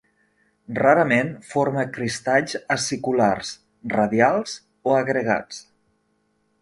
[0.77, 3.51] Rarament forma cristalls aciculars,
[3.95, 4.57] radials
[4.93, 5.61] o agregats.